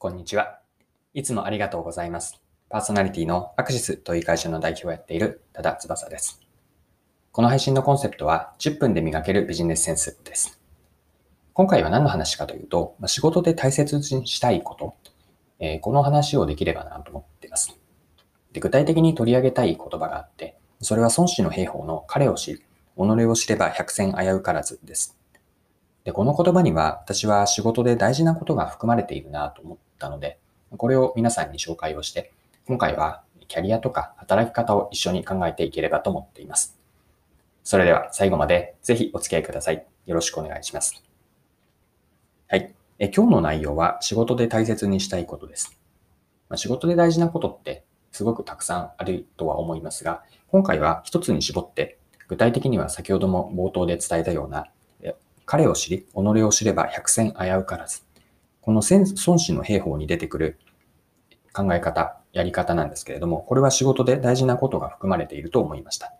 [0.00, 0.60] こんにちは。
[1.12, 2.40] いつもありがとうございます。
[2.68, 6.40] パーソナリティのアクシスという会社の代表をやっている多田翼です。
[7.32, 10.60] この配信のコンセプトは10分で磨けるビジネスセンスです。
[11.52, 14.94] 今回は何の話かというと、仕事で大切にしたいこと、
[15.58, 17.76] えー、この話をできればなと思っています。
[18.52, 22.64] で具体的に取り上げたい言葉があって、それは孫子の兵法の彼を知り、己
[22.96, 25.18] を知れば百戦危うからずです。
[26.04, 30.38] で、この言葉には私は仕事で大事なことが含まれているなと思ったので、
[30.76, 32.32] これを皆さんに紹介をして、
[32.66, 36.78] 今回はキャリアとか働き方を一緒に考えていければと思っています。
[37.64, 39.84] それでは最後までぜひお付き合いください。
[40.06, 41.02] よろしくお願いします。
[42.46, 42.72] はい。
[42.98, 45.78] え今日の内容は仕事で大切にしたいことです。
[46.48, 54.66] まあ、仕事で大事なことってすごくたくさんあるとは思いますが、今回は一つに絞って、具体的には先ほども冒頭で伝えたような、
[55.44, 58.07] 彼を知り、己を知れば百戦危うからず。
[58.68, 59.06] この孫
[59.38, 60.58] 子の兵法に出てくる
[61.54, 66.12] 考え方、やり方なんですけれども、これは仕事で大事なことが含まれていると思いました。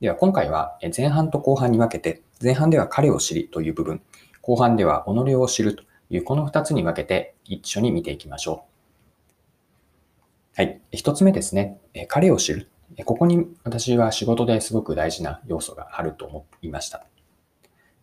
[0.00, 4.00] では今回は前半と後半に分けて、前半では彼を知りという部分、
[4.42, 8.64] 後半では己を知るというこの2つに分けて一緒に見ていきましょ
[10.56, 10.62] う。
[10.62, 10.80] はい。
[10.92, 11.80] 1つ目ですね。
[12.06, 12.70] 彼を知る。
[13.04, 17.04] ここに私は仕事ですごく大事な要素があると思いました。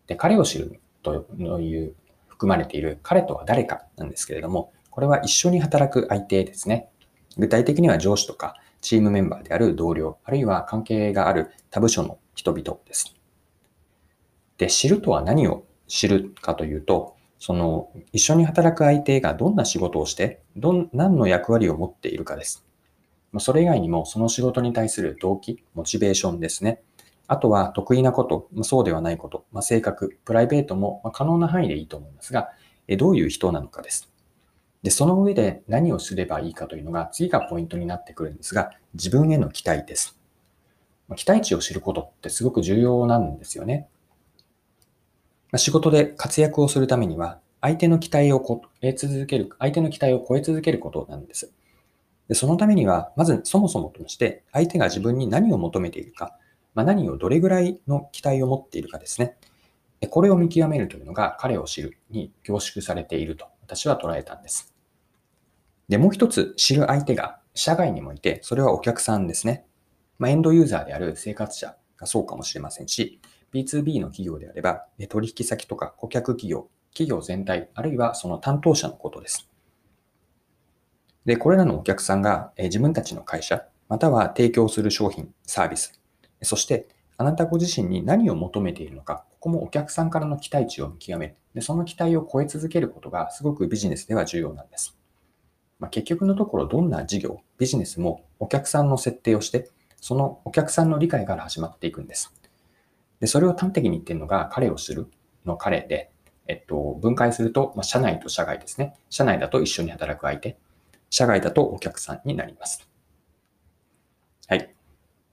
[0.08, 1.26] で彼を知ると
[1.62, 1.96] いう
[2.40, 6.88] 含まれている彼とは誰かなんですけれども、これは一緒に働く相手ですね。
[7.38, 13.14] 具体的には上司とかチームメンバーである同僚、あるいは関係がある他部署の人々です。
[14.58, 22.66] で、知るとは何を知るかというと、その一緒に働く相手がどんな仕事をして、どん何の役割を持っているかです。
[23.40, 26.82] それ以外にもその仕事に対する動機、モチベーションですね。
[27.30, 32.50] あとは得意なこと、そうではないこと、まあ、性格、プライベートも可能な範囲でいいと思いますが、
[32.98, 34.12] どういう人なのかです。
[34.82, 40.18] で、その上で何をすればいいかというのが次がポイントになってくるんですが、自分への期待です。
[41.16, 43.88] 期待値を知ることってすごく重要なんですよね。
[45.56, 51.54] 仕事で活躍をするためには、相手の期待を超え続ける、相手の期待を超え続けることなんです。
[52.28, 56.39] でそのためには、まずそもそもとして、相手が自分に何を求めているか、
[56.74, 59.36] まあ、何をどれぐらいの期待を持っているかですね。
[60.10, 64.74] これを見極めるというのが彼を知るに凝縮されていると私は捉えたんです。
[65.90, 69.66] で、もう一つ知る相手が社外にもいて、それはお客さんですね。
[70.20, 73.20] まあ、エンドユーザーである生活者がそうかもしれませんし、
[73.54, 79.50] B2B の企業であれば、取引先とか顧客企業、企業全体、あるいはその担当者のことです。
[81.26, 85.99] で、これらのお客さんが自分たちの会社、または提供する商品、サービス、
[86.42, 91.36] そして、あなたご自身に何を求めているのか、ここもお客さんからの期待値を見極める。
[91.54, 94.98] でその期待を超え続けることがすごくビジネスでは重要なんです。
[95.80, 99.70] まあ、結局のところ、どんな事業、ビジネスもお客さんの設定をして、
[100.02, 102.34] そのお客さんの理解から始まっていくんです。
[103.20, 105.08] で、それを端的に言ってるのが、彼を知る
[105.46, 106.12] の彼で、
[106.48, 108.96] えっと、分解すると、まあ、社内と社外ですね。
[109.10, 110.58] 社内だと一緒に働く相手、
[111.10, 112.90] 社外だとお客さんになります。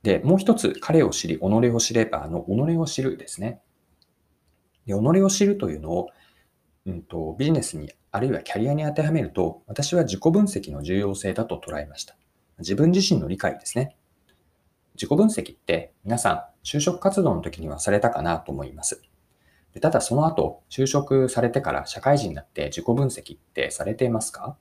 [0.06, 3.60] で、もう一つ、彼を知り、己を知れば、の、己を知るですね。
[4.86, 6.10] で、己を知るというのを、
[6.86, 12.16] うんと、ビジネスに、あるいはキャリアに当てはめると、私は自己分析の重要性だと捉えました。
[12.60, 13.96] 自分自身の理解ですね。
[14.94, 19.02] 自己分析って皆さん、就職活動の時にはされたかなと思います。
[19.74, 24.56] でただその後、就職されてから社会人になって自己分析ってされていますか？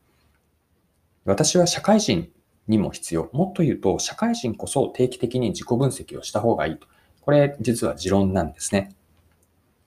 [1.23, 2.31] 私は社会人
[2.67, 3.29] にも必要。
[3.33, 6.87] もっと言うと、社会人こそ定期的に自己分析をした方がいいと。
[7.21, 8.95] これ、実は持論なんですね。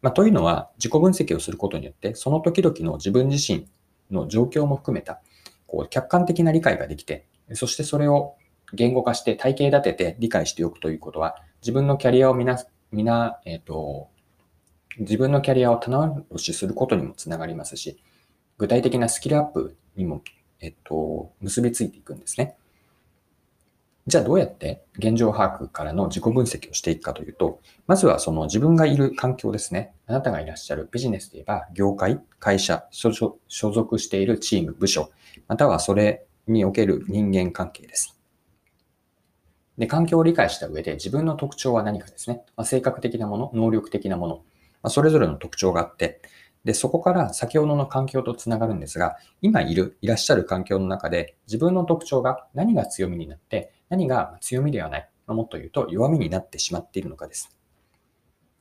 [0.02, 3.66] まあ、というのは、自己分析をすることによって、その時々の自分自身
[4.10, 5.20] の状況も含めた、
[5.66, 8.36] こう、客観的な理解ができて、そしてそれを
[8.72, 12.62] 言語化して体系立てて理解しておくということは、自分のキャリアをみな、
[12.92, 14.08] みな、えっ、ー、と、
[14.98, 18.00] 自分のキャリアを棚卸しすることにもつながりますし、
[18.58, 20.22] 具体的なスキルアップにも、
[20.60, 22.56] えっ、と、結びついていくんですね。
[24.08, 29.92] じゃあどうやって現状把握からの自己分析をしていくかというと、まずはその自分がいる環境ですね。
[30.06, 33.10] あなたがいらっしゃるビジネスで言えば、業界、会社、所
[33.48, 35.10] 属しているチーム、部署、
[35.46, 38.18] またはそれにおける人間関係です。
[39.76, 42.44] で、環境を理解した上で自分の特徴は何かですね。
[42.56, 44.42] まあ、性格的なもの、能力的なもの、ま
[44.84, 46.22] あ、それぞれの特徴があって、
[46.64, 57.58] で、そこから先ほどの環境とつながるんですが、今いる、いらっしゃる環境の中で自分の特徴が何が強みになって、何が強みではない、もっと言うと弱みになってしまっているのかです。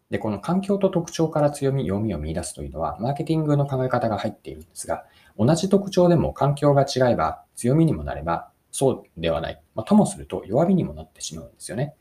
[0.09, 5.03] で、この環境と特徴から強み、弱みを見出すというのは、マーケティングの考え方が入っているんですが、
[5.37, 9.61] 同じ特徴でも環境が違えば強みにもなれば、そうではない。
[9.75, 11.95] まあ、ともすると弱みにもなってしまうんですよね。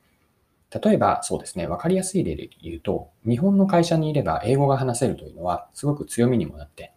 [0.71, 6.93] 例えば、そうですね、わかりやすい例で言うと、日本の会社にいれば英語が話せるというのは、すごく強みにもなって、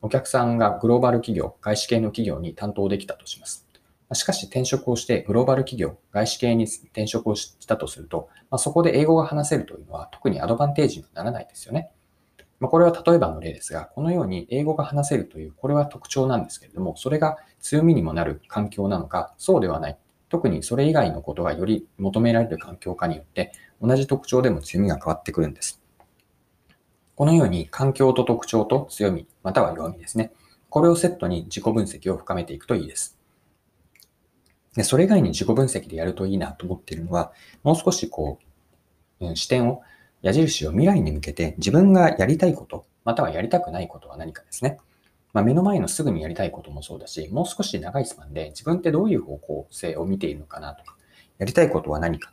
[0.00, 3.65] お客さんがグローバル企業、外資系の企業に担当できたとします。
[4.12, 11.90] しかし転職をしてグローバル企業、外資系に転職をしたとすると、まあ、そこで英語が話せるというのは特にアドバンテージにならないですよね。
[12.60, 19.98] まあ、これは例えばの例ですが、このように英語が話せるという、これは特徴なんですけれども、それが強みにもなる環境なのか、そうではない。
[20.28, 23.52] 特にそれ以外のことがより求められる環境化によって、
[23.82, 25.82] 同じ特徴でも強みが変わってくるんです。
[27.14, 30.32] このように環境と特徴と強み、または弱みですね。
[30.70, 33.15] これをセットに自己分析を深めていくといいです。
[34.76, 37.32] で、それ以外に自己分析でやるといいなと思っているのは、
[37.62, 38.38] もう少しこ
[39.20, 39.82] う、うん、視点を、
[40.22, 44.78] 矢印を未来に向けて自分がやりたいこと、またはやりたくないことは何かですね。
[45.32, 50.96] まあ、目の前のすぐにやりたいこともそうだし、もう少し長いスパンで自分ってどういう方向性を見ているのかなとか、
[51.38, 52.32] やりたいことは何か。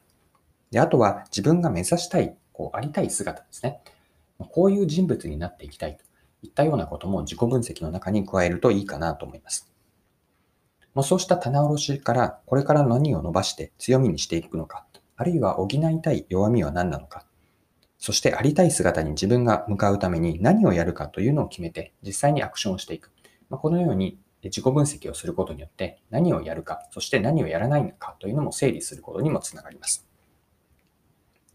[0.72, 3.82] で、あとは自分が目指したい、こう、ありたい姿ですね。
[4.40, 6.04] こういう人物になっていきたいと
[6.42, 9.73] いったようなことも自己分析の中に加えるといいかなと思います。
[10.94, 14.86] もうそうした棚卸しからこれから何を伸ばして強みにしていくのか、
[15.16, 17.26] あるいは補いたい弱みは何なのか、
[17.98, 23.12] そしてありたい姿に自分が向かうために何をやるかというのを決めて実際にアクションをしていく。
[23.50, 30.06] まあ、このように自己分析をすることによって何をやるか、そして何をやらないのかというのも整理することにもつながります。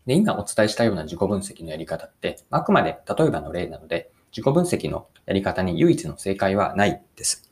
[0.06, 7.50] で、今お伝えしたような自己分析のやり方って、あくまで例えばの例なので、自己分析のやり方に唯一の正解はないです。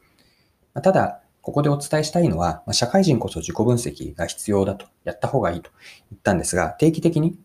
[0.83, 5.71] ただ、ここでお伝えしたいのは、社会人こそ自己分析が必要だと、やった方がいいと
[6.11, 7.39] 言ったんですが、定期的に、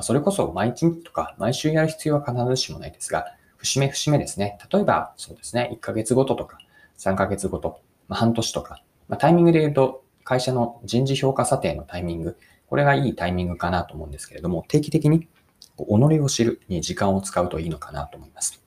[0.00, 3.26] それこそ毎日とか毎週やる必要は必ずしもないですが、
[3.58, 4.56] 節目節目ですね。
[4.72, 6.56] 例えば、そうですね、1ヶ月ごととか、
[6.96, 12.38] 3ヶ月ごと、ま半年とか、まタイミングで言うと、会社の人事評価査定のタイミング、
[12.70, 15.28] これがいいタイミングかなと思うんですけれども、定期的に
[15.76, 18.63] 己を知るに時間を使うといいのかなと思います。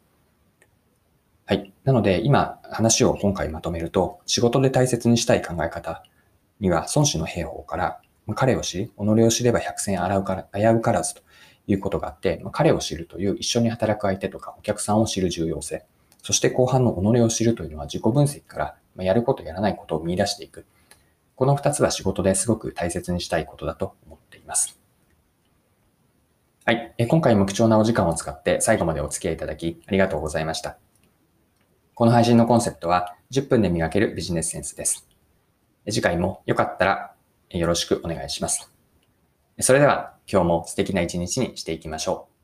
[1.49, 1.73] はい。
[1.85, 6.03] なので、今話を今回まとめると、仕事で大切にしたい考え方
[6.59, 8.01] には、孫子の兵法から、
[8.35, 11.21] 彼を知り、己を知れば百戦洗うから、危うからずと
[11.65, 15.85] いうことがあって、彼を知るという一緒に働く相手とかお客さんを知る重要性、
[16.21, 20.65] そして後半の己を知るというのは自己分析からやることやらないことを見出していく。
[21.35, 24.77] この二つは仕事ですごく大切にしたいことだと思っています。
[26.65, 26.93] はい。
[27.07, 30.77] 今回も貴重なお時間を使って最後までお付き合いいただきありがとうございました。
[31.97, 35.07] この配信のコンセプトは10分で磨けるビジネスセンスです。
[35.89, 37.15] 次回もよかったら
[37.49, 38.71] よろしくお願いします。
[39.61, 42.36] それでは今日も素敵な一日にしていきましょう。